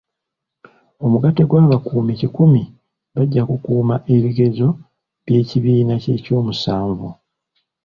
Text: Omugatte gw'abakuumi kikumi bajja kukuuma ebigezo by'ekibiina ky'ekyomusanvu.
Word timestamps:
Omugatte 1.05 1.43
gw'abakuumi 1.49 2.13
kikumi 2.21 2.61
bajja 3.15 3.41
kukuuma 3.49 3.95
ebigezo 4.15 4.67
by'ekibiina 5.25 5.93
ky'ekyomusanvu. 6.03 7.09